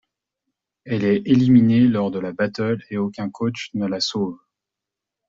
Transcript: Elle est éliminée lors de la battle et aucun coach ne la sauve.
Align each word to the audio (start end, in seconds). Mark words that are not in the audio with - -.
Elle 0.83 1.03
est 1.03 1.21
éliminée 1.27 1.81
lors 1.81 2.09
de 2.09 2.17
la 2.17 2.31
battle 2.33 2.79
et 2.89 2.97
aucun 2.97 3.29
coach 3.29 3.69
ne 3.75 3.85
la 3.85 3.99
sauve. 3.99 4.39